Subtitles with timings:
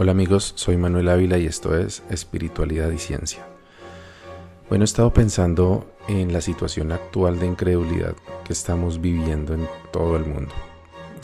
[0.00, 3.44] Hola amigos, soy Manuel Ávila y esto es Espiritualidad y Ciencia.
[4.68, 8.14] Bueno, he estado pensando en la situación actual de incredulidad
[8.44, 10.54] que estamos viviendo en todo el mundo.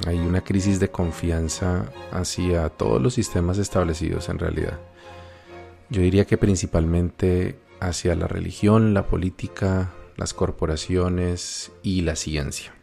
[0.09, 4.81] Hay una crisis de confianza hacia todos los sistemas establecidos en realidad.
[5.89, 12.75] Yo diría que principalmente hacia la religión, la política, las corporaciones y la ciencia,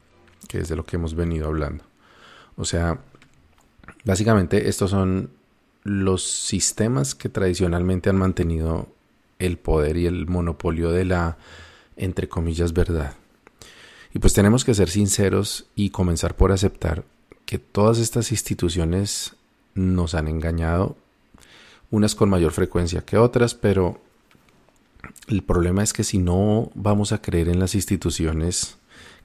[0.48, 1.84] que es de lo que hemos venido hablando.
[2.56, 3.02] O sea,
[4.06, 5.41] básicamente estos son
[5.84, 8.88] los sistemas que tradicionalmente han mantenido
[9.40, 11.38] el poder y el monopolio de la,
[11.98, 13.16] entre comillas, verdad.
[14.14, 17.04] Y pues tenemos que ser sinceros y comenzar por aceptar
[17.46, 19.34] que todas estas instituciones
[19.74, 20.96] nos han engañado,
[21.90, 24.00] unas con mayor frecuencia que otras, pero
[25.28, 28.78] el problema es que si no vamos a creer en las instituciones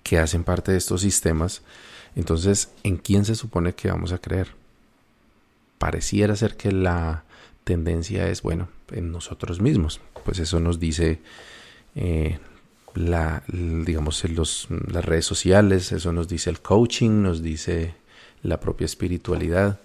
[0.02, 1.62] que hacen parte de estos sistemas,
[2.14, 4.48] entonces, ¿en quién se supone que vamos a creer?
[5.78, 7.24] Pareciera ser que la
[7.64, 10.00] tendencia es, bueno, en nosotros mismos.
[10.24, 11.20] Pues eso nos dice,
[11.94, 12.38] eh,
[12.94, 14.22] la, digamos,
[14.88, 17.94] las redes sociales, eso nos dice el coaching, nos dice
[18.42, 19.80] la propia espiritualidad.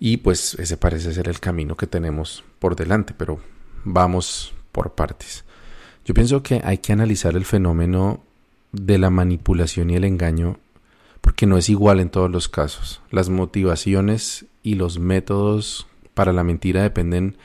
[0.00, 3.40] Y pues ese parece ser el camino que tenemos por delante, pero
[3.84, 5.44] vamos por partes.
[6.04, 8.22] Yo pienso que hay que analizar el fenómeno
[8.72, 10.58] de la manipulación y el engaño
[11.38, 13.00] porque no es igual en todos los casos.
[13.12, 17.36] Las motivaciones y los métodos para la mentira dependen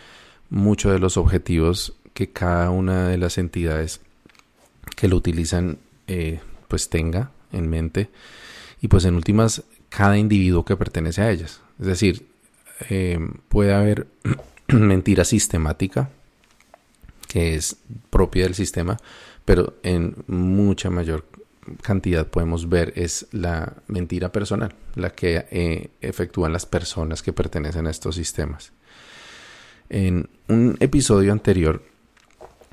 [0.49, 4.01] mucho de los objetivos que cada una de las entidades
[4.95, 5.77] que lo utilizan
[6.07, 8.09] eh, pues tenga en mente
[8.81, 11.61] y pues en últimas cada individuo que pertenece a ellas.
[11.79, 12.25] Es decir,
[12.89, 14.07] eh, puede haber
[14.69, 16.09] mentira sistemática
[17.27, 17.75] que es
[18.09, 18.97] propia del sistema,
[19.45, 21.27] pero en mucha mayor
[21.81, 27.87] cantidad podemos ver es la mentira personal, la que eh, efectúan las personas que pertenecen
[27.87, 28.71] a estos sistemas.
[29.89, 31.83] En un episodio anterior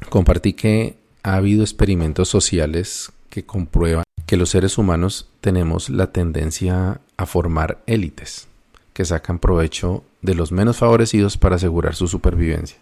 [0.09, 7.01] compartí que ha habido experimentos sociales que comprueban que los seres humanos tenemos la tendencia
[7.17, 8.49] a formar élites
[8.93, 12.79] que sacan provecho de los menos favorecidos para asegurar su supervivencia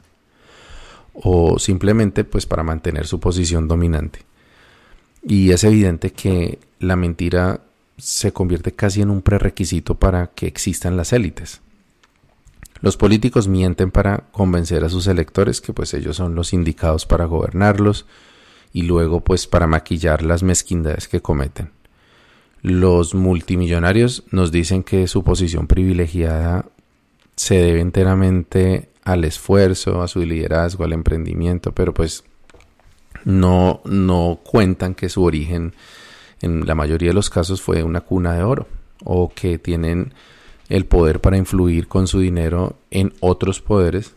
[1.14, 4.20] o simplemente pues para mantener su posición dominante.
[5.22, 7.60] Y es evidente que la mentira
[7.96, 11.60] se convierte casi en un prerequisito para que existan las élites.
[12.80, 17.24] Los políticos mienten para convencer a sus electores que pues ellos son los indicados para
[17.24, 18.06] gobernarlos
[18.72, 21.70] y luego pues para maquillar las mezquindades que cometen.
[22.62, 26.66] Los multimillonarios nos dicen que su posición privilegiada
[27.34, 32.24] se debe enteramente al esfuerzo, a su liderazgo, al emprendimiento, pero pues
[33.24, 35.74] no, no cuentan que su origen
[36.40, 38.66] en la mayoría de los casos fue una cuna de oro
[39.04, 40.12] o que tienen
[40.68, 44.14] el poder para influir con su dinero en otros poderes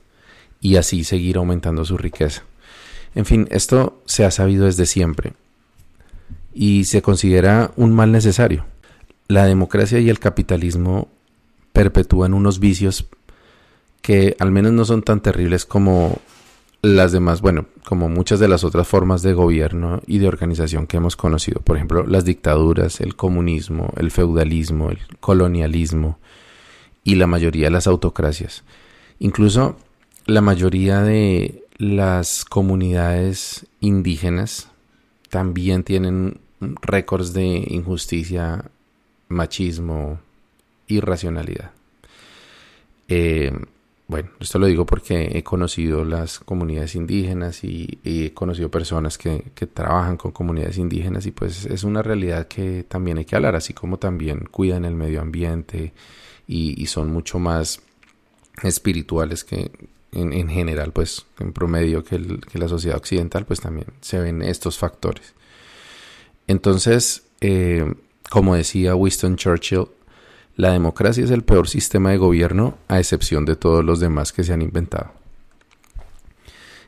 [0.59, 2.43] y así seguir aumentando su riqueza.
[3.15, 5.33] En fin, esto se ha sabido desde siempre
[6.53, 8.65] y se considera un mal necesario.
[9.27, 11.07] La democracia y el capitalismo
[11.73, 13.07] perpetúan unos vicios
[14.01, 16.19] que al menos no son tan terribles como
[16.81, 20.97] las demás, bueno, como muchas de las otras formas de gobierno y de organización que
[20.97, 26.17] hemos conocido, por ejemplo, las dictaduras, el comunismo, el feudalismo, el colonialismo
[27.03, 28.63] y la mayoría de las autocracias.
[29.19, 29.77] Incluso
[30.25, 34.69] la mayoría de las comunidades indígenas
[35.29, 36.39] también tienen
[36.81, 38.65] récords de injusticia,
[39.27, 40.19] machismo,
[40.87, 41.71] irracionalidad.
[43.07, 43.51] Eh,
[44.11, 49.41] bueno, esto lo digo porque he conocido las comunidades indígenas y, he conocido personas que,
[49.73, 53.73] trabajan con comunidades indígenas y pues es una realidad que también hay que hablar, así
[53.73, 55.93] como también cuidan el medio ambiente
[56.45, 57.83] y, son mucho más
[58.61, 59.71] espirituales que
[60.11, 65.33] en, general, pues en promedio que, la sociedad occidental, pues también se ven estos factores.
[66.47, 67.93] Entonces, eh,
[68.29, 69.87] como decía Winston Churchill,
[70.55, 74.43] la democracia es el peor sistema de gobierno a excepción de todos los demás que
[74.43, 75.11] se han inventado.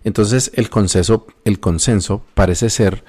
[0.03, 3.03] Entonces el consenso, el consenso parece ser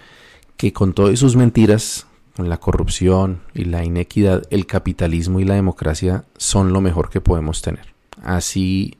[0.56, 2.06] que con todas sus mentiras,
[2.36, 7.20] con la corrupción y la inequidad, el capitalismo y la democracia son lo mejor que
[7.20, 7.94] podemos tener.
[8.22, 8.98] Así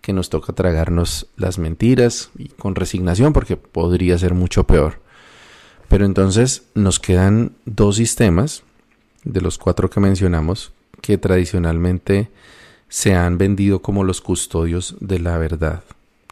[0.00, 5.00] que nos toca tragarnos las mentiras y con resignación porque podría ser mucho peor.
[5.88, 8.64] Pero entonces nos quedan dos sistemas
[9.24, 10.72] de los cuatro que mencionamos
[11.04, 12.30] que tradicionalmente
[12.88, 15.84] se han vendido como los custodios de la verdad,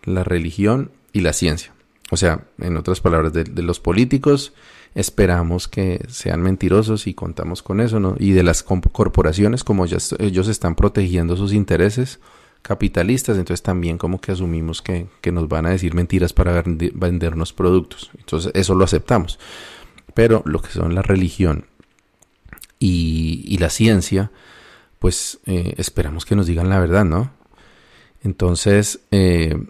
[0.04, 1.74] la religión y la ciencia.
[2.10, 4.54] O sea, en otras palabras, de, los políticos,
[4.94, 8.16] esperamos que sean mentirosos y contamos con eso, ¿no?
[8.18, 12.18] Y de las corporaciones, como ya ellos están protegiendo sus intereses
[12.62, 18.10] capitalistas, entonces también como que asumimos que, nos van a decir mentiras para vendernos productos.
[18.16, 19.38] Entonces eso lo aceptamos.
[20.14, 21.66] Pero lo que son la religión
[22.82, 24.30] y, la ciencia,
[25.02, 27.32] pues eh, esperamos que nos digan la verdad, ¿no?
[28.22, 29.60] Entonces, eh,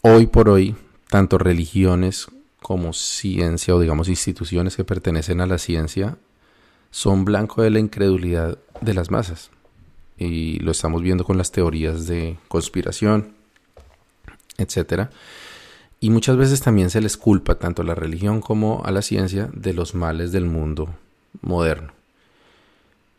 [0.00, 0.76] hoy por hoy,
[1.10, 2.28] tanto religiones
[2.62, 6.18] como ciencia o digamos instituciones que pertenecen a la ciencia
[6.92, 9.50] son blanco de la incredulidad de las masas.
[10.16, 13.34] Y lo estamos viendo con las teorías de conspiración,
[14.56, 15.10] etcétera.
[15.98, 19.50] Y muchas veces también se les culpa tanto a la religión como a la ciencia
[19.52, 20.94] de los males del mundo
[21.42, 22.03] moderno.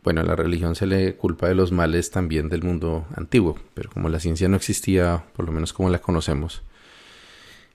[0.05, 3.89] Bueno, a la religión se le culpa de los males también del mundo antiguo, pero
[3.89, 6.61] como la ciencia no existía, por lo menos como la conocemos,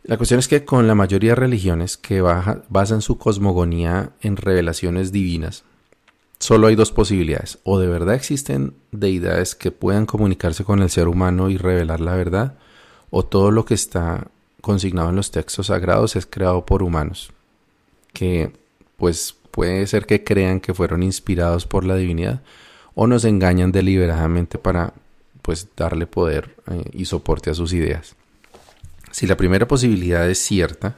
[0.04, 5.10] la cuestión es que con la mayoría de religiones que basan su cosmogonía en revelaciones
[5.10, 5.64] divinas,
[6.38, 7.58] solo hay dos posibilidades.
[7.64, 12.14] O de verdad existen deidades que puedan comunicarse con el ser humano y revelar la
[12.14, 12.54] verdad,
[13.10, 14.28] o todo lo que está
[14.60, 17.32] consignado en los textos sagrados es creado por humanos,
[18.12, 18.52] que
[18.96, 22.42] pues puede ser que crean que fueron inspirados por la divinidad,
[22.94, 24.94] o nos engañan deliberadamente para
[25.42, 28.14] pues darle poder eh, y soporte a sus ideas.
[29.10, 30.96] Si la primera posibilidad es cierta,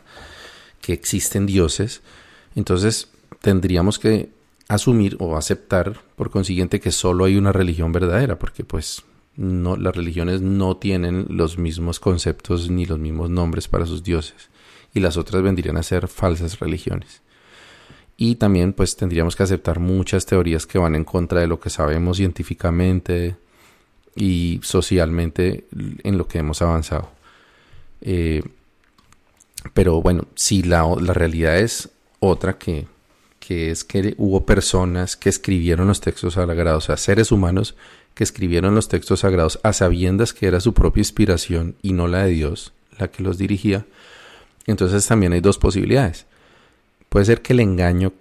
[0.81, 2.03] que existen dioses,
[2.55, 3.09] entonces
[3.41, 4.31] tendríamos que
[4.69, 9.03] asumir o aceptar por consiguiente que solo hay una religión verdadera, porque pues
[9.37, 14.51] no, las religiones no tienen los mismos conceptos ni los mismos nombres para sus dioses
[14.95, 17.23] y las otras vendrían a ser falsas religiones.
[18.25, 21.71] Y también pues tendríamos que aceptar muchas teorías que van en contra de lo que
[21.71, 23.35] sabemos científicamente
[24.15, 25.67] y socialmente
[26.05, 27.11] en lo que hemos avanzado.
[28.01, 28.45] Eh,
[29.75, 31.89] pero bueno, si la, la, realidad es
[32.21, 32.87] otra que,
[33.41, 37.75] que es que hubo personas que escribieron los textos sagrados, o sea, seres humanos
[38.15, 42.27] que escribieron los textos sagrados a sabiendas que era su propia inspiración y no la
[42.27, 43.85] de Dios la que los dirigía,
[44.69, 46.27] entonces también hay dos posibilidades.
[47.13, 48.15] Puede ser que el engaño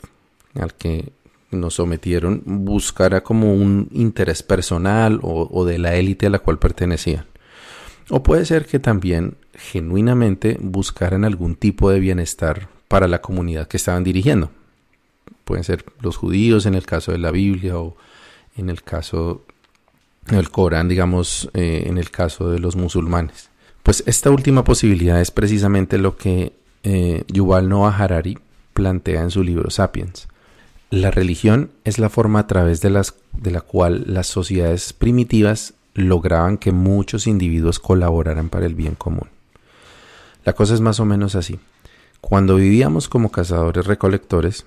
[0.53, 1.13] al que
[1.49, 7.25] nos sometieron buscara como un interés personal o, de la élite a la cual pertenecían.
[8.09, 13.77] O puede ser que también genuinamente buscaran algún tipo de bienestar para la comunidad que
[13.77, 14.51] estaban dirigiendo.
[15.45, 17.95] Pueden ser los judíos en el caso de la Biblia o
[18.57, 19.45] en el caso
[20.27, 23.51] del Corán, digamos, eh, en el caso de los musulmanes.
[23.83, 26.51] Pues esta última posibilidad es precisamente lo que
[26.83, 28.37] eh, Yuval Noah Harari
[28.73, 30.27] plantea en su libro Sapiens.
[30.89, 35.73] La religión es la forma a través de, las, de la cual las sociedades primitivas
[35.93, 39.29] lograban que muchos individuos colaboraran para el bien común.
[40.43, 41.59] La cosa es más o menos así.
[42.19, 44.65] Cuando vivíamos como cazadores recolectores,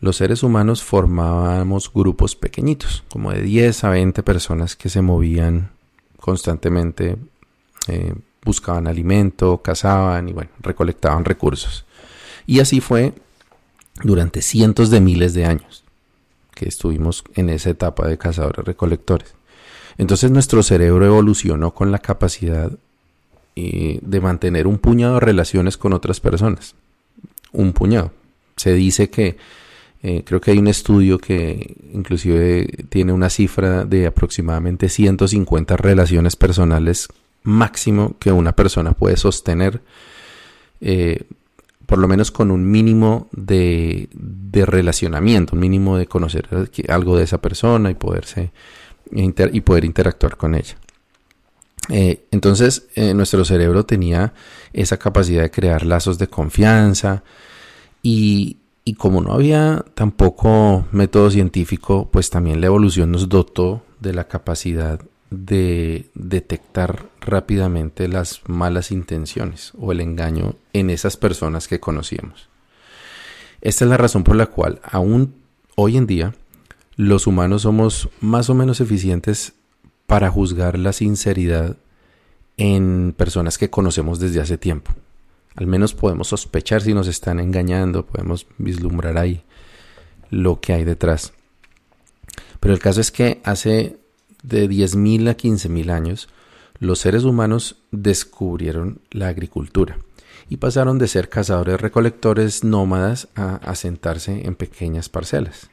[0.00, 5.70] los seres humanos formábamos grupos pequeñitos, como de 10 a 20 personas que se movían
[6.18, 7.16] constantemente,
[7.88, 8.14] eh,
[8.44, 11.84] buscaban alimento, cazaban y bueno, recolectaban recursos.
[12.46, 13.14] Y así fue
[14.02, 15.84] durante cientos de miles de años
[16.54, 19.34] que estuvimos en esa etapa de cazadores recolectores.
[19.98, 22.70] Entonces nuestro cerebro evolucionó con la capacidad
[23.54, 26.74] de mantener un puñado de relaciones con otras personas.
[27.52, 28.12] Un puñado.
[28.56, 29.36] Se dice que
[30.02, 36.34] eh, creo que hay un estudio que inclusive tiene una cifra de aproximadamente 150 relaciones
[36.34, 37.08] personales
[37.44, 39.80] máximo que una persona puede sostener,
[40.80, 41.24] eh,
[41.92, 46.48] por lo menos con un mínimo de, de, relacionamiento, un mínimo de conocer
[46.88, 48.50] algo de esa persona y, poderse,
[49.10, 50.74] y poder interactuar con ella.
[51.90, 54.32] Eh, entonces eh, nuestro cerebro tenía
[54.72, 57.24] esa capacidad de crear lazos de confianza
[58.02, 58.56] y,
[58.86, 64.28] y, como no había tampoco método científico, pues también la evolución nos dotó de la
[64.28, 64.98] capacidad
[65.32, 72.48] de detectar rápidamente las malas intenciones o el engaño en esas personas que conocíamos.
[73.60, 75.34] Esta es la razón por la cual aún
[75.76, 76.34] hoy en día
[76.96, 79.54] los humanos somos más o menos eficientes
[80.06, 81.76] para juzgar la sinceridad
[82.56, 84.92] en personas que conocemos desde hace tiempo.
[85.56, 89.42] Al menos podemos sospechar si nos están engañando, podemos vislumbrar ahí
[90.30, 91.32] lo que hay detrás.
[92.60, 94.01] Pero el caso es que hace
[94.42, 96.28] de 10.000 a 15.000 años,
[96.78, 99.98] los seres humanos descubrieron la agricultura
[100.48, 105.70] y pasaron de ser cazadores recolectores nómadas a asentarse en pequeñas parcelas.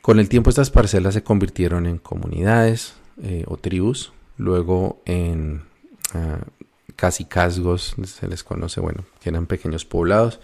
[0.00, 5.62] Con el tiempo estas parcelas se convirtieron en comunidades, eh, o tribus, luego en
[6.14, 6.94] uh,
[7.28, 10.40] casgos se les conoce, bueno, que eran pequeños poblados,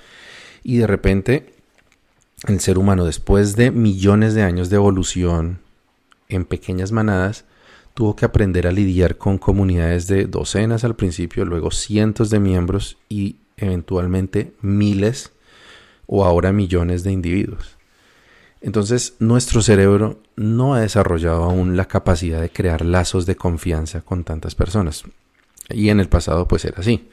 [0.62, 1.54] y de repente
[2.48, 5.61] el ser humano, después de millones de años de evolución
[6.34, 7.44] en pequeñas manadas,
[7.94, 12.96] tuvo que aprender a lidiar con comunidades de docenas al principio, luego cientos de miembros
[13.08, 15.32] y eventualmente miles
[16.06, 17.76] o ahora millones de individuos.
[18.60, 24.24] Entonces nuestro cerebro no ha desarrollado aún la capacidad de crear lazos de confianza con
[24.24, 25.04] tantas personas.
[25.68, 27.08] Y en el pasado pues era así.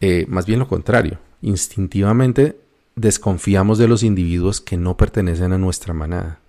[0.00, 1.18] Eh, más bien lo contrario.
[1.40, 2.58] Instintivamente
[2.96, 6.40] desconfiamos de los individuos que no pertenecen a nuestra manada.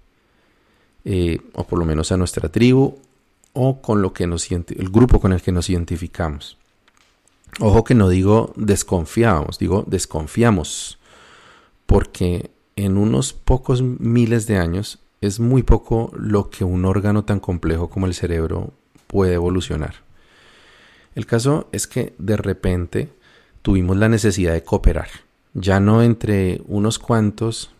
[1.10, 2.98] Eh, o por lo menos a nuestra tribu
[3.54, 6.58] o con lo que nos el grupo con el que nos identificamos.
[7.62, 11.00] Ojo que no digo desconfiábamos, digo desconfiamos,
[11.86, 17.40] porque en unos pocos miles de años es muy poco lo que un órgano tan
[17.40, 18.74] complejo como el cerebro
[19.08, 19.96] puede evolucionar.
[21.16, 23.14] El caso es que de repente
[23.62, 25.08] tuvimos la necesidad de cooperar,
[25.54, 27.72] ya no entre unos cuantos,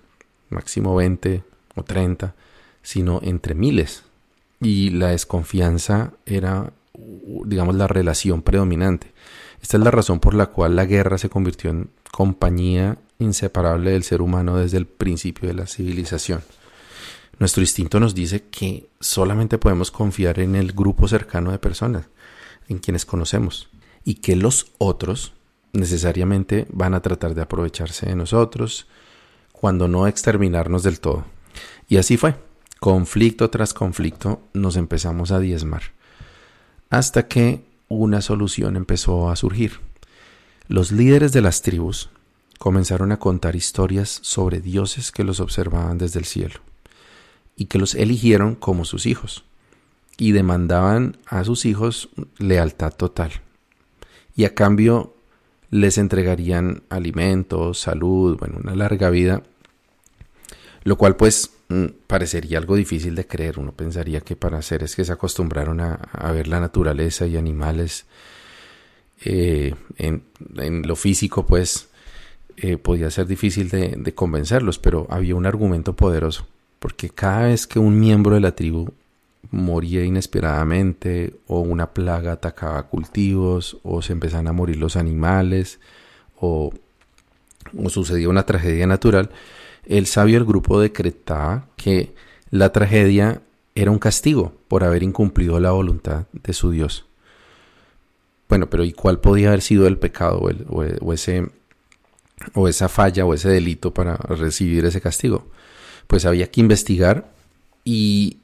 [0.50, 1.44] máximo 20
[1.76, 2.34] o 30,
[2.88, 4.04] sino entre miles.
[4.62, 6.72] Y la desconfianza era,
[7.44, 9.12] digamos, la relación predominante.
[9.62, 14.04] Esta es la razón por la cual la guerra se convirtió en compañía inseparable del
[14.04, 16.44] ser humano desde el principio de la civilización.
[17.40, 22.06] Nuestro instinto nos dice que solamente podemos confiar en el grupo cercano de personas,
[22.70, 23.68] en quienes conocemos,
[24.06, 25.34] y que los otros
[25.74, 28.88] necesariamente van a tratar de aprovecharse de nosotros,
[29.52, 31.26] cuando no exterminarnos del todo.
[31.90, 32.47] Y así fue.
[32.80, 35.84] Conflicto tras conflicto nos empezamos a diezmar.
[36.90, 39.80] Hasta que una solución empezó a surgir.
[40.68, 42.10] Los líderes de las tribus
[42.60, 46.60] comenzaron a contar historias sobre dioses que los observaban desde el cielo
[47.56, 49.44] y que los eligieron como sus hijos
[50.18, 53.32] y demandaban a sus hijos lealtad total
[54.36, 55.16] y a cambio
[55.70, 59.44] les entregarían alimentos, salud, bueno, una larga vida,
[60.84, 61.52] lo cual pues
[62.08, 63.60] parecería algo difícil de creer.
[63.60, 68.06] Uno pensaría que para seres que se acostumbraron a, ver la naturaleza y animales
[69.24, 70.24] eh, en,
[70.84, 71.90] lo físico, pues
[72.58, 76.48] eh, podía ser difícil de, convencerlos, pero había un argumento poderoso,
[76.80, 78.94] porque cada vez que un miembro de la tribu
[79.52, 85.80] moría inesperadamente o una plaga atacaba cultivos o se empezaban a morir los animales
[86.40, 86.74] o
[87.88, 89.32] sucedía una tragedia natural,
[89.88, 92.14] el sabio del grupo decretaba que
[92.50, 93.42] la tragedia
[93.76, 97.06] era un castigo por haber incumplido la voluntad de su Dios.
[98.50, 101.50] Bueno, pero ¿y cuál podía haber sido el pecado o ese
[102.54, 105.48] o esa falla o ese delito para recibir ese castigo.
[106.08, 107.32] Pues había que investigar
[107.84, 108.38] y,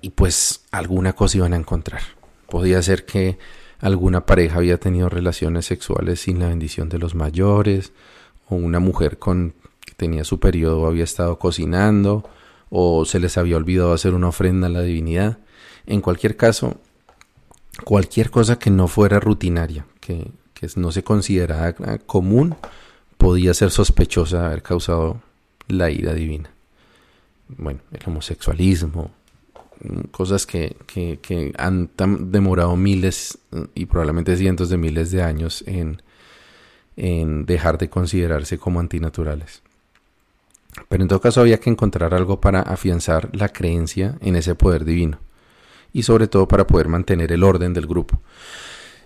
[0.00, 2.02] y pues alguna cosa iban a encontrar.
[2.48, 3.38] Podía ser que
[3.80, 7.92] alguna pareja había tenido relaciones sexuales sin la bendición de los mayores,
[8.48, 9.54] o una mujer con
[9.98, 12.24] tenía su periodo había estado cocinando,
[12.70, 15.38] o se les había olvidado hacer una ofrenda a la divinidad.
[15.86, 16.76] En cualquier caso,
[17.84, 22.54] cualquier cosa que no fuera rutinaria, que, que no se considerara común,
[23.16, 25.20] podía ser sospechosa de haber causado
[25.66, 26.50] la ira divina.
[27.48, 29.10] Bueno, el homosexualismo,
[30.12, 30.76] cosas que,
[31.58, 31.90] han
[32.30, 33.38] demorado miles
[33.74, 36.02] y probablemente cientos de miles de años en,
[36.96, 39.62] en dejar de considerarse como antinaturales.
[40.88, 44.84] Pero en todo caso había que encontrar algo para afianzar la creencia en ese poder
[44.84, 45.18] divino
[45.92, 48.20] y sobre todo para poder mantener el orden del grupo.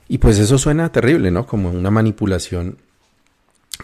[0.09, 1.47] Y pues eso suena terrible, ¿no?
[1.47, 2.76] Como una manipulación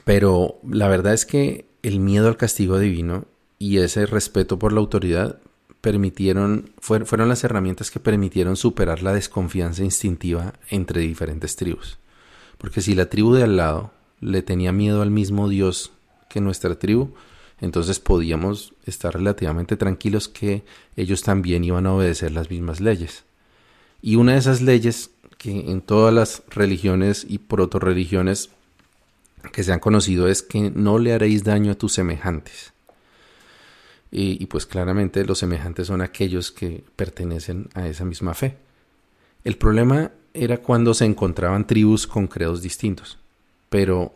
[0.04, 3.24] pero la verdad es que el miedo al castigo divino
[3.58, 5.40] y ese respeto por la autoridad
[5.80, 11.98] permitieron, fueron las herramientas que permitieron superar la desconfianza instintiva entre diferentes tribus.
[12.58, 15.92] Porque si la tribu de al lado le tenía miedo al mismo Dios
[16.28, 17.10] que nuestra tribu,
[17.60, 20.64] entonces podíamos estar relativamente tranquilos que
[20.96, 23.24] ellos también iban a obedecer las mismas leyes.
[24.00, 28.50] Y una de esas leyes que en todas las religiones y proto-religiones
[29.52, 32.72] que se han conocido es que no le haréis daño a tus semejantes.
[34.10, 38.56] Y, pues claramente los semejantes son aquellos que pertenecen a esa misma fe.
[39.44, 43.18] El problema era cuando se encontraban tribus con credos distintos,
[43.68, 44.14] pero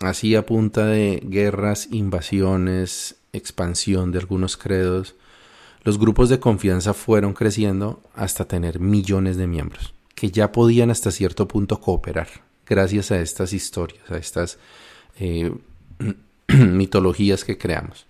[0.00, 5.14] así a punta de guerras, invasiones, expansión de algunos credos,
[5.82, 11.10] los grupos de confianza fueron creciendo hasta tener millones de miembros, que ya podían hasta
[11.10, 12.28] cierto punto cooperar
[12.66, 14.58] gracias a estas historias, a estas
[15.18, 15.54] eh,
[16.48, 18.06] mitologías que creamos.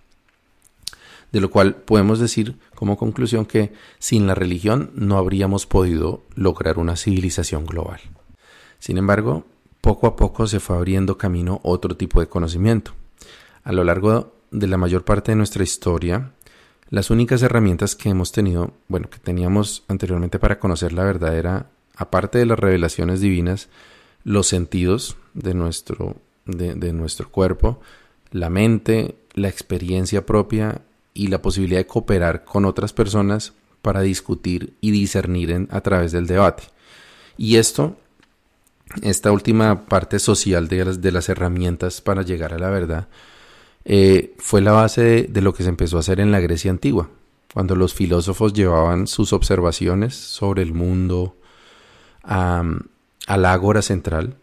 [1.31, 6.79] De lo cual podemos decir como conclusión que sin la religión no habríamos podido lograr
[6.79, 7.99] una civilización global.
[8.79, 9.45] Sin embargo,
[9.81, 12.93] poco a poco se fue abriendo camino otro tipo de conocimiento.
[13.63, 16.31] A lo largo de la mayor parte de nuestra historia,
[16.89, 21.67] las únicas herramientas que hemos tenido, bueno, que teníamos anteriormente para conocer la verdad era,
[21.95, 23.67] aparte de las revelaciones divinas,
[24.23, 27.81] los sentidos de nuestro, de, nuestro cuerpo,
[28.31, 30.81] la mente, la experiencia propia
[31.13, 36.27] y la posibilidad de cooperar con otras personas para discutir y discernir a través del
[36.27, 36.63] debate.
[37.37, 37.97] Y esto,
[39.01, 43.07] esta última parte social de las, de las herramientas para llegar a la verdad,
[43.89, 47.09] eh, fue la base de, lo que se empezó a hacer en la Grecia antigua,
[47.53, 51.37] cuando los filósofos llevaban sus observaciones sobre el mundo
[52.21, 52.63] a,
[53.27, 54.35] la ágora central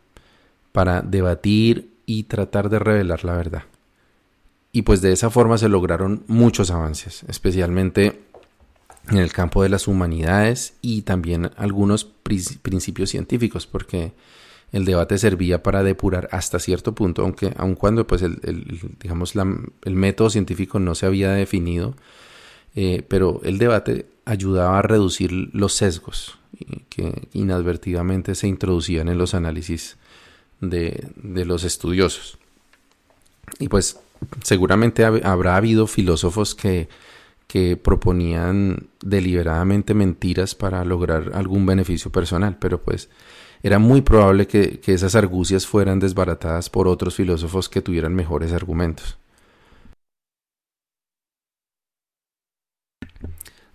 [0.72, 3.62] para debatir y tratar de revelar la verdad.
[4.72, 8.22] Y pues de esa forma se lograron muchos avances, especialmente
[9.10, 14.12] en el campo de las humanidades y también algunos principios científicos, porque
[14.72, 19.34] el debate servía para depurar hasta cierto punto, aunque aun cuando pues el, digamos
[19.84, 21.94] el método científico no se había definido,
[22.74, 26.38] eh, pero el debate ayudaba a reducir los sesgos
[26.88, 29.96] que inadvertidamente se introducían en los análisis
[30.60, 32.38] de, los estudiosos.
[33.58, 34.00] Y pues
[34.42, 36.88] seguramente habrá habido filósofos que,
[37.54, 43.08] que proponían deliberadamente mentiras para lograr algún beneficio personal, pero pues
[43.62, 49.18] era muy probable que, esas argucias fueran desbaratadas por otros filósofos que tuvieran mejores argumentos.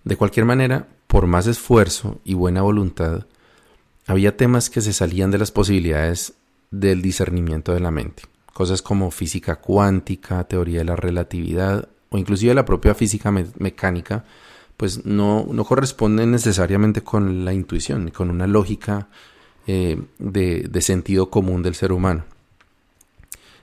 [0.04, 3.28] De cualquier manera, por más esfuerzo y buena voluntad,
[4.06, 6.34] había temas que se salían de las posibilidades
[6.70, 12.54] del discernimiento de la mente, cosas como física cuántica, teoría de la relatividad o inclusive
[12.54, 14.24] la propia física mecánica,
[14.76, 19.08] pues no, no corresponden necesariamente con la intuición, ni con una lógica
[19.66, 22.24] eh, de, sentido común del ser humano.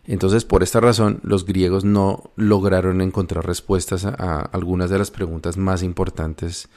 [0.06, 5.58] Entonces, por esta razón, los griegos no lograron encontrar respuestas a, algunas de las preguntas
[5.58, 6.70] más importantes,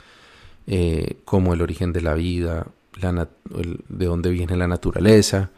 [0.67, 2.67] eh, como el origen de la vida,
[3.01, 5.51] de dónde viene la naturaleza,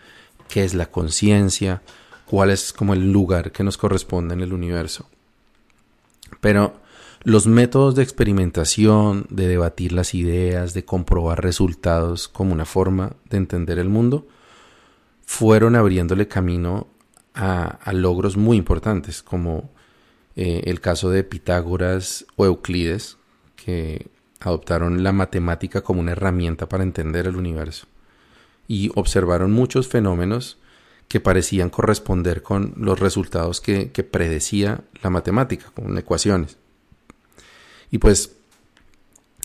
[0.48, 1.82] qué es la conciencia,
[2.26, 5.08] cuál es como el lugar que nos corresponde en el universo.
[6.42, 6.74] Pero
[7.22, 13.37] los métodos de experimentación, de debatir las ideas, de comprobar resultados como una forma de
[13.37, 14.26] entender el mundo,
[15.24, 16.88] fueron abriéndole camino
[17.33, 19.70] a, logros muy importantes, como
[20.35, 23.18] eh, el caso de Pitágoras o Euclides,
[23.55, 24.09] que
[24.40, 27.87] adoptaron la matemática como una herramienta para entender el universo
[28.66, 30.59] y observaron muchos fenómenos
[31.08, 36.56] que parecían corresponder con los resultados que predecía la matemática, con ecuaciones.
[37.90, 38.32] Y pues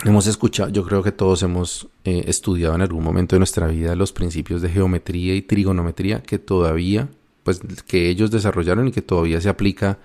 [0.06, 3.96] hemos escuchado, yo creo que todos hemos eh, estudiado en algún momento de nuestra vida
[3.96, 7.10] los principios de geometría y trigonometría que todavía,
[7.43, 10.00] pues que ellos desarrollaron y que todavía se aplica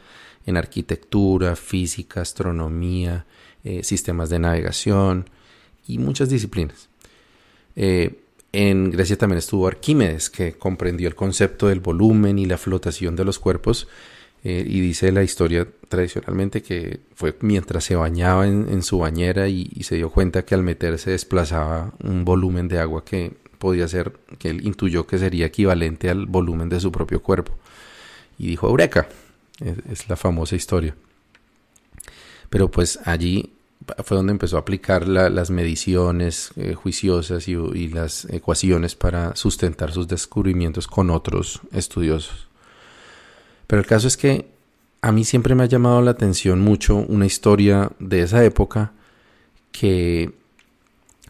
[0.47, 3.27] en arquitectura, física, astronomía,
[3.63, 5.31] eh, sistemas de navegación
[5.87, 6.89] y muchas disciplinas.
[7.77, 8.22] Eh,
[8.53, 13.25] en Grecia también estuvo Arquímedes, que comprendió el concepto del volumen y la flotación de
[13.25, 13.89] los cuerpos
[14.45, 19.69] eh, y dice la historia tradicionalmente que fue mientras se bañaba en, su bañera y,
[19.85, 24.51] se dio cuenta que al meterse desplazaba un volumen de agua que podía ser, que
[24.51, 27.53] él intuyó que sería equivalente al volumen de su propio cuerpo.
[28.37, 29.07] Y dijo, Eureka,
[29.61, 30.97] es, la famosa historia.
[32.51, 33.53] Pero pues allí
[34.05, 40.09] fue donde empezó a aplicar las mediciones eh, juiciosas y, las ecuaciones para sustentar sus
[40.09, 42.49] descubrimientos con otros estudiosos.
[43.67, 44.51] Pero el caso es que
[45.01, 48.93] a mí siempre me ha llamado la atención mucho una historia de esa época
[49.73, 50.33] que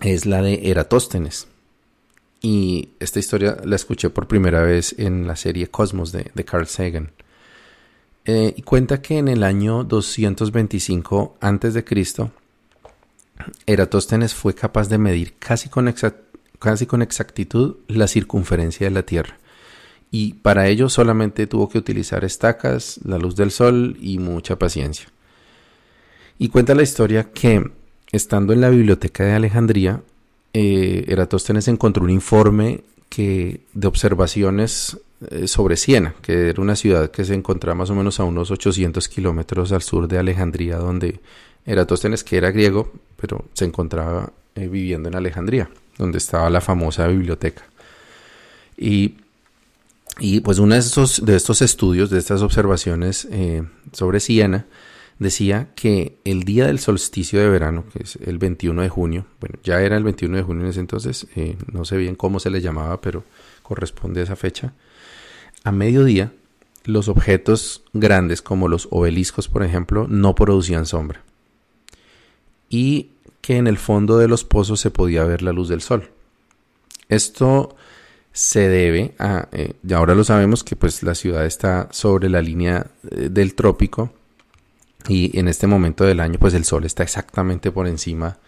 [0.01, 1.47] es la de Eratóstenes.
[2.41, 7.13] Y esta historia la escuché por primera vez en la serie Cosmos de, Carl Sagan.
[8.25, 11.85] Eh, y cuenta que en el año 225 a.C.,
[13.67, 15.93] Eratóstenes fue capaz de medir casi con,
[16.59, 19.39] casi con exactitud la circunferencia de la Tierra
[20.15, 25.07] y para ello solamente tuvo que utilizar estacas, la luz del sol y mucha paciencia.
[26.39, 27.71] Y cuenta la historia que,
[28.13, 30.03] estando en la biblioteca de Alejandría,
[30.53, 34.99] eh, Eratóstenes encontró un informe que, de observaciones
[35.31, 38.51] eh, sobre Siena, que era una ciudad que se encontraba más o menos a unos
[38.51, 41.21] 800 kilómetros al sur de Alejandría, donde
[41.67, 47.07] Eratóstenes, que era griego, pero se encontraba eh, viviendo en Alejandría, donde estaba la famosa
[47.07, 47.63] biblioteca.
[50.21, 54.67] Y pues uno de estos, de estos estudios, de estas observaciones eh, sobre Siena,
[55.19, 59.59] decía que el día del solsticio de verano, que es el 21 de junio, bueno,
[59.63, 62.51] ya era el 21 de junio en ese entonces, eh, no sé bien cómo se
[62.51, 63.25] le llamaba, pero
[63.63, 64.75] corresponde a esa fecha,
[65.65, 66.33] a mediodía
[66.85, 71.23] los objetos grandes como los obeliscos, por ejemplo, no producían sombra.
[72.73, 73.11] Y
[73.43, 76.11] que en el fondo de los pozos se podía ver la luz del sol.
[77.09, 77.77] Esto
[78.33, 82.41] se debe a, eh, y ahora lo sabemos que pues la ciudad está sobre la
[82.41, 84.11] línea eh, del trópico
[85.07, 88.39] y en este momento del año pues el sol está exactamente por encima,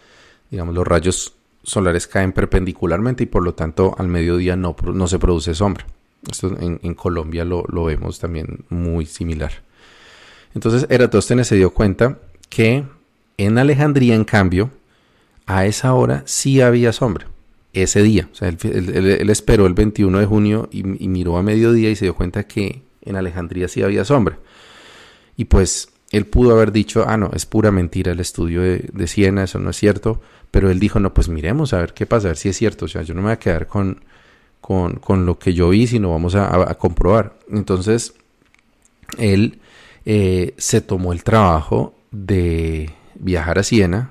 [0.50, 5.18] digamos los rayos solares caen perpendicularmente y por lo tanto al mediodía no, no se
[5.18, 5.86] produce sombra.
[6.30, 9.52] Esto en, Colombia lo, lo, vemos también muy similar.
[10.54, 12.84] Entonces Eratóstenes se dio cuenta que
[13.38, 14.70] en Alejandría en cambio
[15.46, 17.28] a esa hora sí había sombra
[17.72, 18.28] ese día.
[18.32, 22.14] O sea, él, esperó el 21 de junio y, miró a mediodía y se dio
[22.14, 24.38] cuenta que en Alejandría sí había sombra.
[25.36, 29.06] Y pues él pudo haber dicho, ah, no, es pura mentira el estudio de, de,
[29.08, 30.22] Siena, eso no es cierto.
[30.50, 32.84] Pero él dijo, no, pues miremos a ver qué pasa, a ver si es cierto.
[32.84, 34.00] O sea, yo no me voy a quedar con,
[34.60, 37.38] con, lo que yo vi, sino vamos a, comprobar.
[37.50, 38.14] Entonces,
[39.18, 39.58] él
[40.06, 44.10] eh, se tomó el trabajo de viajar a Siena,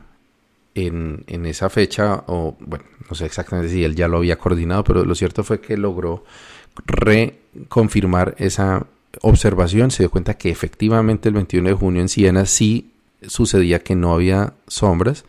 [0.76, 5.06] en, esa fecha, o bueno, no sé exactamente si él ya lo había coordinado, pero
[5.06, 6.24] lo cierto fue que logró
[6.86, 8.86] reconfirmar esa
[9.22, 13.96] observación, se dio cuenta que efectivamente el 21 de junio en Siena sí sucedía que
[13.96, 15.26] no había sombras,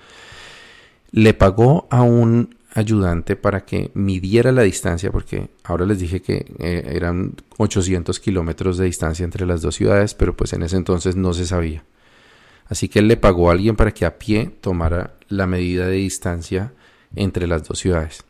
[1.11, 6.47] le pagó a un ayudante para que midiera la distancia, porque ahora les dije que
[6.59, 11.15] eh, eran 800 kilómetros de distancia entre las dos ciudades, pero pues en ese entonces
[11.15, 11.85] no se sabía.
[12.67, 15.97] Así que él le pagó a alguien para que a pie tomara la medida de
[15.97, 16.73] distancia
[17.15, 18.25] entre las dos ciudades.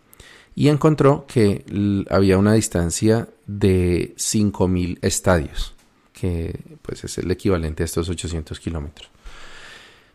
[0.54, 1.64] Y encontró que
[2.10, 5.74] había una distancia de 5.000 estadios,
[6.12, 9.10] que pues es el equivalente a estos 800 kilómetros.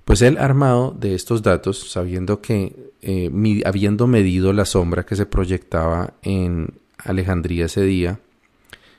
[0.06, 3.30] Pues él, armado de estos datos, sabiendo que, eh,
[3.66, 8.20] habiendo medido la sombra que se proyectaba en Alejandría ese día,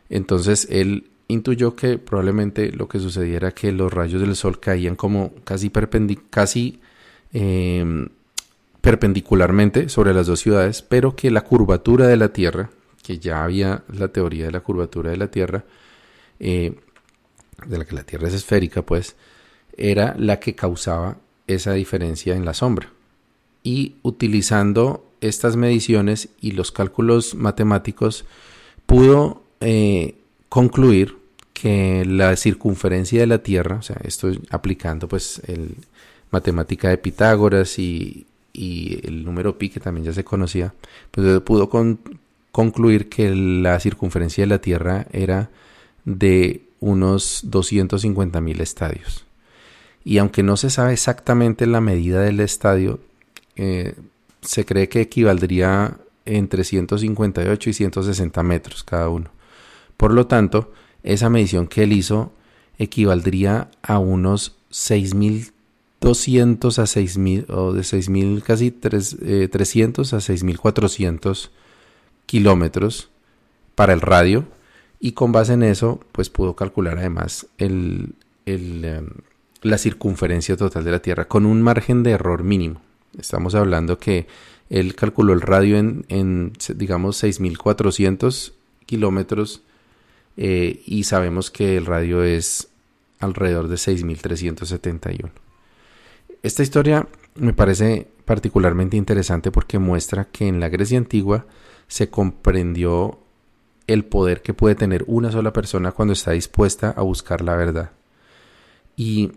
[0.08, 4.96] entonces él intuyó que probablemente lo que sucediera era que los rayos del sol caían
[4.96, 5.70] como casi,
[6.30, 6.80] casi
[7.32, 8.08] em,
[8.80, 12.70] perpendicularmente sobre las dos ciudades, pero que la curvatura de la Tierra,
[13.02, 15.64] que ya había la teoría de la curvatura de la Tierra,
[16.38, 16.74] eh,
[17.66, 19.16] de la que la Tierra es esférica, pues,
[19.76, 22.90] era la que causaba esa diferencia en la sombra.
[23.62, 28.24] Y utilizando estas mediciones y los cálculos matemáticos,
[28.86, 30.16] pudo eh,
[30.48, 31.19] concluir
[31.60, 35.74] que la circunferencia de la Tierra, o sea, esto aplicando pues el
[36.30, 40.74] matemática de Pitágoras y, el número pi que también ya se conocía,
[41.10, 41.68] pues pudo
[42.50, 45.50] concluir que la circunferencia de la Tierra era
[46.04, 49.24] de unos 250 mil estadios.
[50.02, 53.00] Y aunque no se sabe exactamente la medida del estadio,
[53.56, 53.94] eh,
[54.40, 59.30] se cree que equivaldría entre 158 y 160 metros cada uno.
[59.96, 62.32] Por lo tanto, esa medición que él hizo
[62.78, 71.50] equivaldría a unos 6.200 a 6.000 o de 6.000 casi 300 eh, a 6.400
[72.26, 73.10] kilómetros
[73.74, 74.44] para el radio
[74.98, 78.14] y con base en eso pues pudo calcular además el,
[78.46, 79.08] em,
[79.62, 82.80] la circunferencia total de la Tierra con un margen de error mínimo.
[83.18, 84.26] Estamos hablando que
[84.68, 88.52] él calculó el radio en, en digamos 6.400
[88.86, 89.62] kilómetros
[90.42, 92.68] eh, y sabemos que el radio es
[93.18, 95.30] alrededor de 6.371.
[96.42, 101.44] Esta historia me parece particularmente interesante porque muestra que en la Grecia antigua
[101.88, 103.18] se comprendió
[103.86, 107.90] el poder que puede tener una sola persona cuando está dispuesta a buscar la verdad.
[108.96, 109.32] Y,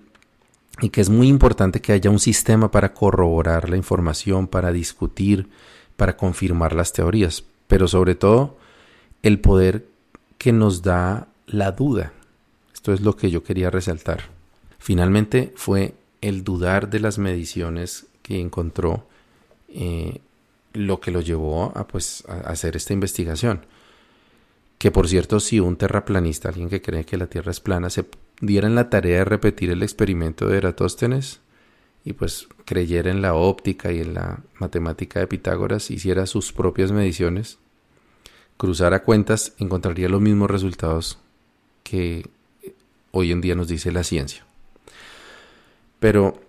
[0.79, 5.49] y que es muy importante que haya un sistema para corroborar la información, para discutir,
[5.97, 8.57] para confirmar las teorías, pero sobre todo
[9.21, 9.91] el poder
[10.43, 12.11] que nos da la duda.
[12.73, 14.23] Esto es lo que yo quería resaltar.
[14.77, 19.07] Finalmente fue el dudar de las mediciones que encontró
[19.69, 20.19] eh,
[20.73, 23.65] lo que lo llevó a, pues, a hacer esta investigación.
[24.79, 28.03] Que por cierto, si un terraplanista, alguien que cree que la Tierra es plana, se
[28.41, 31.39] diera en la tarea de repetir el experimento de Eratóstenes
[32.03, 36.91] y pues creyera en la óptica y en la matemática de Pitágoras, hiciera sus propias
[36.91, 37.59] mediciones,
[38.63, 41.19] cruzara cuentas, encontraría los mismos resultados
[41.83, 42.29] que
[43.11, 44.45] hoy en día nos dice la ciencia.
[45.99, 46.39] Pero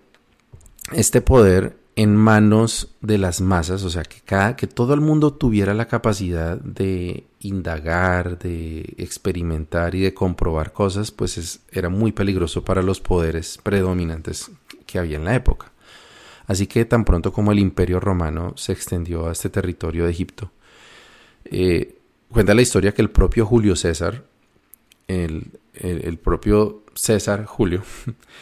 [0.93, 5.33] este poder en manos de las masas, o sea, que cada que todo el mundo
[5.33, 12.63] tuviera la capacidad de indagar, de experimentar y de comprobar cosas, pues era muy peligroso
[12.63, 14.51] para los poderes predominantes
[14.85, 15.73] que había en la época.
[16.47, 20.51] Así que tan pronto como el imperio romano se extendió a este territorio de Egipto,
[21.43, 21.94] eh,
[22.31, 24.23] cuenta la historia que el propio Julio César
[25.07, 27.83] el, propio César Julio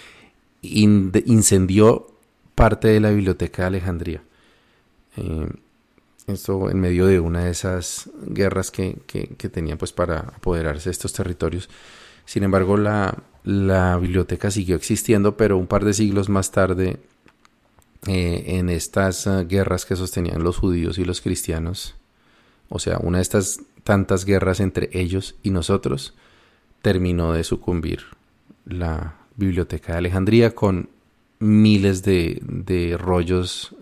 [0.61, 2.07] incendió
[2.55, 4.23] parte de la biblioteca de Alejandría.
[5.17, 5.47] Eh,
[6.27, 8.95] esto en medio de una de esas guerras que,
[9.51, 11.69] tenían pues para apoderarse de estos territorios.
[12.25, 16.99] Sin embargo, la, la biblioteca siguió existiendo, pero un par de siglos más tarde,
[18.07, 21.95] eh, en estas eh, guerras que sostenían los judíos y los cristianos,
[22.73, 26.15] o sea, una de estas tantas guerras entre ellos y nosotros,
[26.81, 27.99] terminó de sucumbir
[28.65, 30.89] la biblioteca de Alejandría con
[31.37, 33.75] miles de, de rollos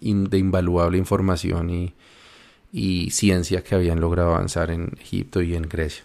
[0.00, 1.94] de invaluable información y,
[2.72, 6.04] y ciencia que habían logrado avanzar en Egipto y en Grecia.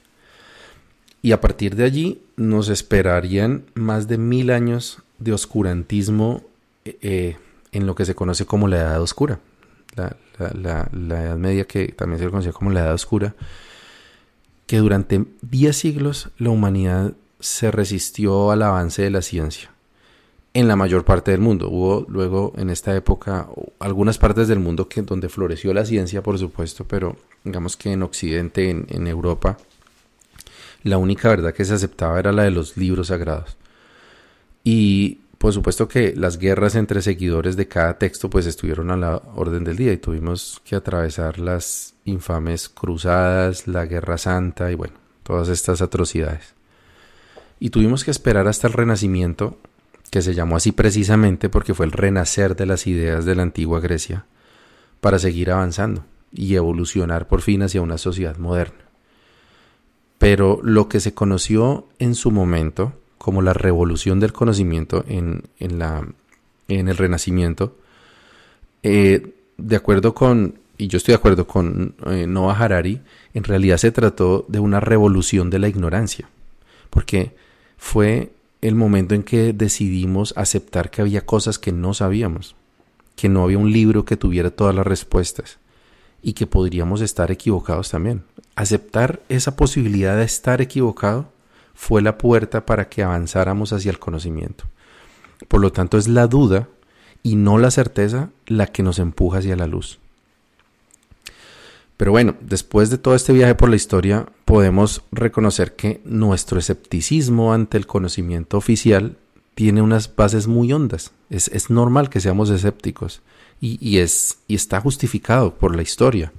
[1.21, 6.43] Y a partir de allí nos esperarían más de mil años de oscurantismo
[6.83, 7.37] eh, eh,
[7.71, 9.39] en lo que se conoce como la Edad Oscura.
[9.95, 13.35] La, Edad Media, que también se conocía como la Edad Oscura,
[14.65, 19.69] que durante diez siglos la humanidad se resistió al avance de la ciencia
[20.53, 21.69] en la mayor parte del mundo.
[21.69, 23.47] Hubo luego en esta época
[23.79, 28.03] algunas partes del mundo que, donde floreció la ciencia, por supuesto, pero digamos que en
[28.03, 29.57] Occidente, en Europa,
[30.83, 33.57] la única verdad que se aceptaba era la de los libros sagrados.
[34.63, 39.21] Y por supuesto que las guerras entre seguidores de cada texto pues estuvieron a la
[39.35, 44.93] orden del día y tuvimos que atravesar las infames cruzadas, la guerra santa y bueno,
[45.23, 46.53] todas estas atrocidades.
[47.59, 49.57] Y tuvimos que esperar hasta el Renacimiento,
[50.09, 53.81] que se llamó así precisamente porque fue el renacer de las ideas de la antigua
[53.81, 54.23] Grecia,
[55.01, 58.77] para seguir avanzando y evolucionar por fin hacia una sociedad moderna
[60.19, 66.05] pero lo que se conoció en su momento como la revolución del conocimiento en, la,
[66.67, 67.77] en el Renacimiento,
[68.83, 72.99] eh, de acuerdo con, y yo estoy de acuerdo con eh, Noah Harari,
[73.33, 76.27] en realidad se trató de una revolución de la ignorancia,
[76.89, 77.33] porque
[77.77, 82.57] fue el momento en que decidimos aceptar que había cosas que no sabíamos,
[83.15, 85.59] que no había un libro que tuviera todas las respuestas
[86.21, 88.23] y que podríamos estar equivocados también.
[88.57, 91.31] Aceptar esa posibilidad de estar equivocado
[91.73, 94.65] fue la puerta para que avanzáramos hacia el conocimiento.
[95.47, 96.67] Por lo tanto, es la duda
[97.21, 99.99] y no la certeza la que nos empuja hacia la luz.
[101.97, 107.53] Pero bueno, después de todo este viaje por la historia, podemos reconocer que nuestro escepticismo
[107.53, 109.17] ante el conocimiento oficial
[109.55, 111.11] tiene unas bases muy hondas.
[111.29, 113.21] Es, es normal que seamos escépticos
[113.61, 116.33] y, es, y está justificado por la historia.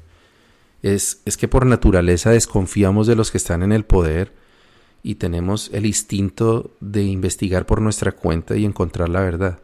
[0.82, 4.32] Es, es que por naturaleza desconfiamos de los que están en el poder
[5.04, 9.58] y tenemos el instinto de investigar por nuestra cuenta y encontrar la verdad.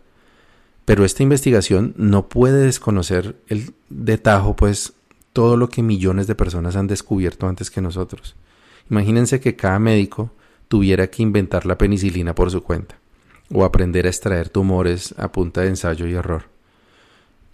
[0.85, 4.93] Pero esta investigación no puede desconocer el detajo, pues,
[5.33, 8.37] todo lo que millones de personas han descubierto antes que nosotros.
[8.91, 10.31] Imagínense que cada médico
[10.69, 12.99] tuviera que inventar la penicilina por su cuenta,
[13.51, 16.45] o aprender a extraer tumores a punta de ensayo y error.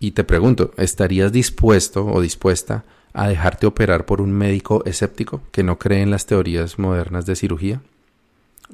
[0.01, 5.63] Y te pregunto, ¿estarías dispuesto o dispuesta a dejarte operar por un médico escéptico que
[5.63, 7.81] no cree en las teorías modernas de cirugía?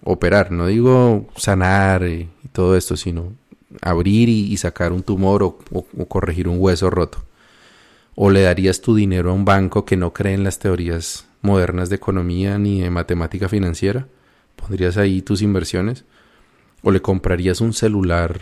[0.05, 3.33] Operar, no digo sanar y, todo esto, sino
[3.81, 7.18] abrir y, sacar un tumor o, o corregir un hueso roto.
[8.14, 11.88] ¿O le darías tu dinero a un banco que no cree en las teorías modernas
[11.88, 14.07] de economía ni de matemática financiera?
[14.57, 16.05] ¿Pondrías ahí tus inversiones?
[16.83, 18.40] ¿O le comprarías un celular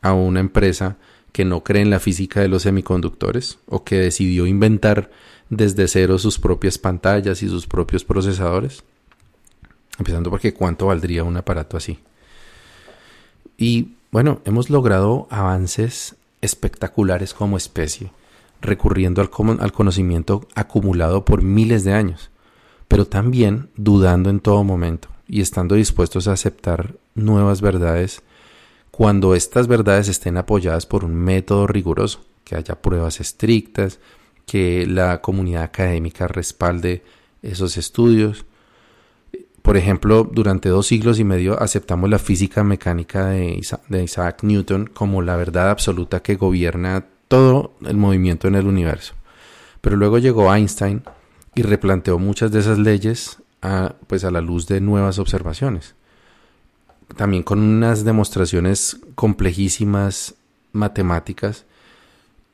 [0.00, 0.96] a una empresa
[1.32, 5.10] que no cree en la física de los semiconductores o que decidió inventar
[5.48, 8.84] desde cero sus propias pantallas y sus propios procesadores?
[9.98, 11.98] Empezando porque cuánto valdría un aparato así.
[13.56, 18.12] Y bueno, hemos logrado avances espectaculares como especie,
[18.60, 22.30] recurriendo al, al conocimiento acumulado por miles de años,
[22.88, 28.22] pero también dudando en todo momento y estando dispuestos a aceptar nuevas verdades
[28.92, 33.98] cuando estas verdades estén apoyadas por un método riguroso, que haya pruebas estrictas,
[34.46, 37.02] que la comunidad académica respalde
[37.40, 38.44] esos estudios.
[39.62, 43.62] Por ejemplo, durante dos siglos y medio aceptamos la física mecánica de,
[44.02, 49.14] Isaac Newton como la verdad absoluta que gobierna todo el movimiento en el universo.
[49.80, 51.02] Pero luego llegó Einstein
[51.54, 55.94] y replanteó muchas de esas leyes a, pues a la luz de nuevas observaciones
[57.16, 60.34] también con unas demostraciones complejísimas
[60.72, 61.64] matemáticas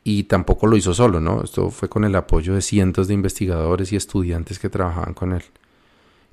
[0.05, 1.43] y tampoco lo hizo solo, ¿no?
[1.43, 5.43] Esto fue con el apoyo de cientos de investigadores y estudiantes que trabajaban con él.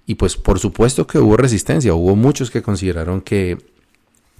[0.05, 3.57] Y pues por supuesto que hubo resistencia, hubo muchos que consideraron que,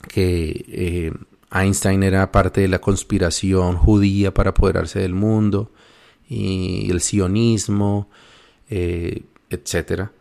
[0.08, 1.14] que eh,
[1.52, 5.72] Einstein era parte de la conspiración judía para apoderarse del mundo
[6.30, 8.10] y el sionismo,
[8.70, 10.12] eh, etcétera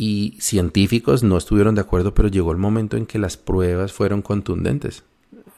[0.00, 4.22] y científicos no estuvieron de acuerdo, pero llegó el momento en que las pruebas fueron
[4.22, 5.02] contundentes.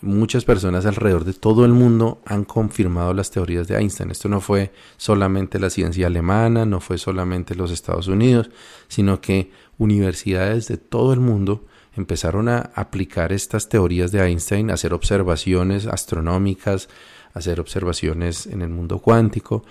[0.01, 4.11] Muchas personas alrededor de todo el mundo han confirmado las teorías de Einstein.
[4.11, 8.51] Esto no fue solamente la ciencia alemana, no fue solamente los Estados Unidos,
[8.89, 14.75] sino que universidades de todo el mundo empezaron a aplicar estas teorías de Einstein, a
[14.75, 16.89] hacer observaciones astronómicas,
[17.35, 19.65] a hacer observaciones en el mundo cuántico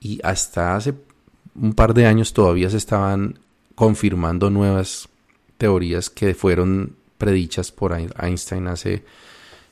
[0.00, 0.94] y hasta hace
[1.54, 3.38] un par de años todavía se estaban
[3.74, 5.08] confirmando nuevas
[5.58, 9.04] teorías que fueron predichas por Einstein hace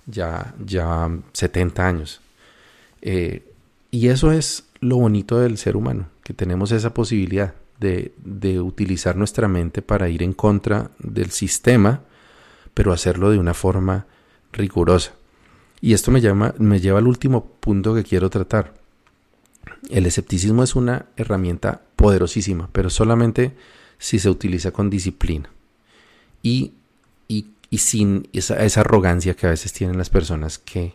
[0.07, 2.21] ya, ya 70 años.
[3.01, 3.43] Eh,
[3.91, 9.17] y eso es lo bonito del ser humano, que tenemos esa posibilidad de, de, utilizar
[9.17, 12.01] nuestra mente para ir en contra del sistema,
[12.75, 14.07] pero hacerlo de una forma
[14.53, 15.13] rigurosa.
[15.81, 18.75] Y esto me, llama, me lleva al último punto que quiero tratar.
[19.91, 23.53] El escepticismo es una herramienta poderosísima, pero solamente
[24.03, 25.49] si se utiliza con disciplina
[26.43, 26.73] y,
[27.71, 30.93] sin esa, arrogancia que a veces tienen las personas que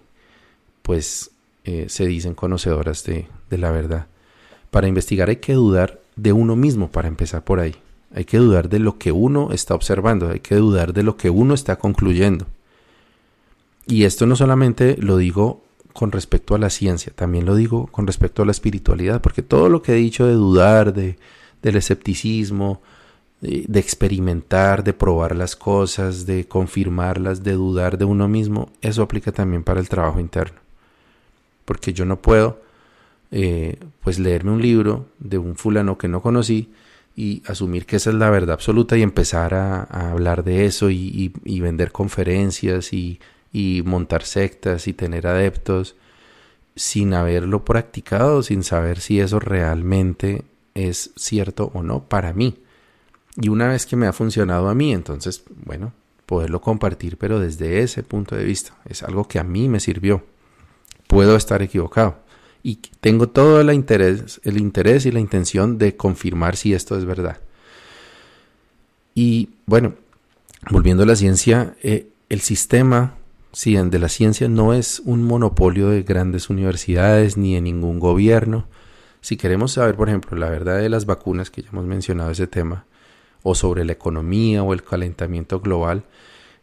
[0.82, 1.32] pues
[1.63, 4.08] eh, se dicen conocedoras de, de la verdad.
[4.70, 7.76] Para investigar hay que dudar de uno mismo, para empezar por ahí.
[8.13, 11.30] Hay que dudar de lo que uno está observando, hay que dudar de lo que
[11.30, 12.46] uno está concluyendo.
[13.88, 18.06] Y esto no solamente lo digo con respecto a la ciencia, también lo digo con
[18.06, 21.17] respecto a la espiritualidad, porque todo lo que he dicho de dudar, de,
[21.63, 22.82] del escepticismo,
[23.41, 29.32] de experimentar, de probar las cosas, de confirmarlas, de dudar de uno mismo, eso aplica
[29.32, 30.60] también para el trabajo interno.
[31.65, 32.62] Porque yo no puedo
[33.32, 36.71] eh, pues leerme un libro de un fulano que no conocí
[37.15, 41.32] y asumir que esa es la verdad absoluta y empezar a, hablar de eso y,
[41.62, 43.19] vender conferencias y,
[43.52, 45.95] y montar sectas y tener adeptos
[46.76, 50.43] sin haberlo practicado, sin saber si eso realmente
[50.76, 52.60] es cierto o no para mí.
[53.39, 55.93] Y una vez que me ha funcionado a mí, entonces, bueno,
[56.26, 58.76] poderlo compartir, pero desde ese punto de vista.
[58.86, 60.23] Es algo que a mí me sirvió.
[61.08, 62.19] Puedo estar equivocado.
[62.63, 67.06] Y tengo todo el interés, el interés y la intención de confirmar si esto es
[67.06, 67.39] verdad.
[69.15, 69.93] Y bueno,
[70.69, 73.17] volviendo a la ciencia, eh, el sistema
[73.63, 78.67] de la ciencia no es un monopolio de grandes universidades ni de ningún gobierno.
[79.21, 82.45] Si queremos saber, por ejemplo, la verdad de las vacunas, que ya hemos mencionado ese
[82.45, 82.86] tema,
[83.49, 86.03] o sobre la economía o el calentamiento global,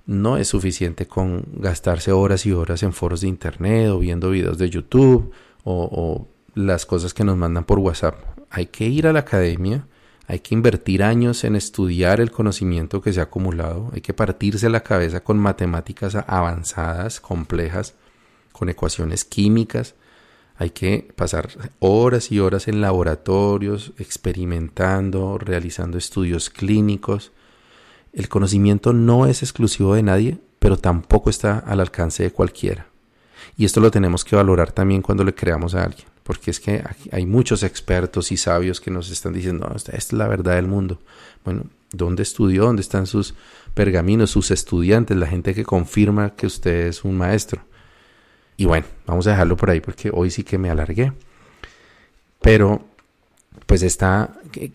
[0.04, 4.58] no es suficiente con gastarse horas y horas en foros de internet o viendo videos
[4.58, 5.32] de YouTube
[5.64, 8.16] o, las cosas que nos mandan por WhatsApp.
[8.50, 9.88] Hay que ir a la academia,
[10.28, 14.68] hay que invertir años en estudiar el conocimiento que se ha acumulado, hay que partirse
[14.68, 17.94] la cabeza con matemáticas avanzadas, complejas,
[18.52, 19.94] con ecuaciones químicas,
[20.56, 21.48] hay que pasar
[21.80, 27.32] horas y horas en laboratorios, experimentando, realizando estudios clínicos.
[28.12, 32.86] El conocimiento no es exclusivo de nadie, pero tampoco está al alcance de cualquiera.
[33.56, 36.84] Y esto lo tenemos que valorar también cuando le creamos a alguien, porque es que
[37.10, 41.00] hay muchos expertos y sabios que nos están diciendo, esta es la verdad del mundo.
[41.44, 42.64] Bueno, ¿dónde estudió?
[42.64, 43.34] ¿Dónde están sus
[43.74, 47.62] pergaminos, sus estudiantes, la gente que confirma que usted es un maestro?
[48.56, 51.12] Y bueno, vamos a dejarlo por ahí porque hoy sí que me alargué.
[52.40, 52.84] Pero
[53.66, 54.34] pues está,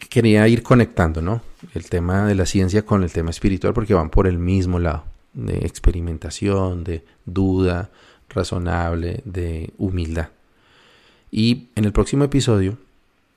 [0.10, 1.42] quería ir conectando, ¿no?
[1.74, 5.04] El tema de la ciencia con el tema espiritual porque van por el mismo lado,
[5.34, 7.90] de experimentación, de duda
[8.30, 10.30] razonable, de humildad.
[11.32, 12.78] Y en el próximo episodio,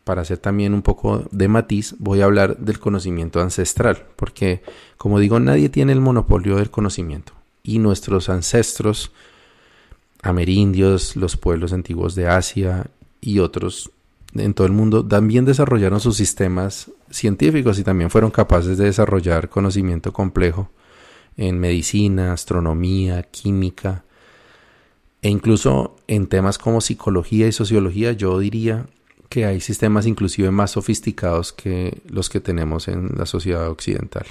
[0.05, 4.63] para hacer también un poco de matiz, voy a hablar del conocimiento ancestral, porque
[4.97, 7.35] como digo, nadie tiene el monopolio del conocimiento.
[7.63, 9.13] Y nuestros ancestros
[10.23, 12.87] amerindios, los pueblos antiguos de Asia
[13.21, 13.91] y otros
[14.35, 19.51] en todo el mundo también desarrollaron sus sistemas científicos y también fueron capaces de desarrollar
[19.51, 20.71] conocimiento complejo
[21.37, 24.05] en medicina, astronomía, química
[25.21, 28.87] e incluso en temas como psicología y sociología yo diría
[29.29, 34.27] que hay sistemas inclusive más sofisticados que los que tenemos en la sociedad occidental.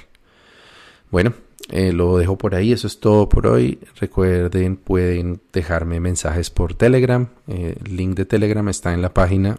[1.10, 1.32] Bueno,
[1.72, 3.78] eh, lo dejo por ahí, eso es todo por hoy.
[3.98, 7.28] Recuerden, pueden dejarme mensajes por Telegram.
[7.48, 9.58] Eh, el link de Telegram está en la página,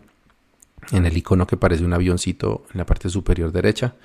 [0.91, 3.95] en el icono que parece un avioncito en la parte superior derecha.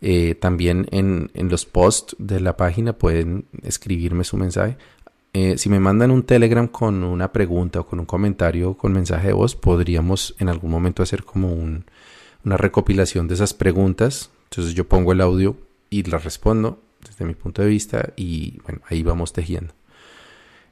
[0.00, 4.78] Eh, también en, en, los posts de la página pueden escribirme su mensaje.
[5.56, 9.32] si me mandan un Telegram con una pregunta o con un comentario con mensaje de
[9.34, 11.84] voz, podríamos en algún momento hacer como un,
[12.46, 14.30] una recopilación de esas preguntas.
[14.44, 15.58] Entonces yo pongo el audio
[15.90, 19.74] y las respondo desde mi punto de vista y bueno, ahí vamos tejiendo.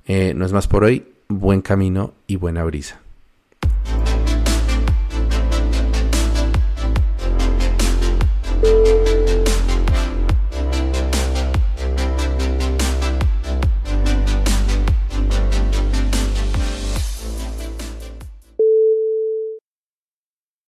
[0.06, 3.03] Eh, no es más por hoy, buen camino y buena brisa.